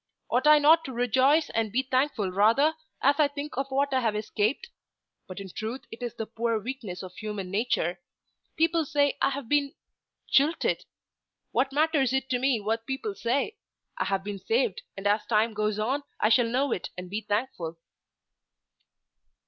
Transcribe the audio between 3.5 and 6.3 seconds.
of what I have escaped? But in truth it is the